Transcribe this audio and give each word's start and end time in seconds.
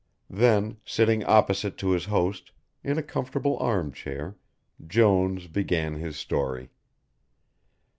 Then, 0.31 0.77
sitting 0.83 1.23
opposite 1.25 1.77
to 1.77 1.91
his 1.91 2.05
host, 2.05 2.53
in 2.83 2.97
a 2.97 3.03
comfortable 3.03 3.59
armchair, 3.59 4.35
Jones 4.87 5.45
began 5.45 5.93
his 5.93 6.17
story. 6.17 6.71